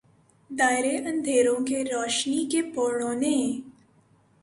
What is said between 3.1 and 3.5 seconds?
نے